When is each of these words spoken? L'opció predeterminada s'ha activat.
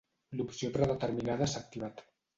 L'opció 0.39 0.71
predeterminada 0.77 1.49
s'ha 1.53 1.63
activat. 1.67 2.03